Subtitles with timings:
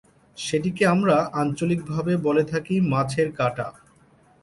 [0.37, 3.67] সেটিকে আমরা আঞ্চলিক ভাবে বলে থাকি মাছের কাঠা।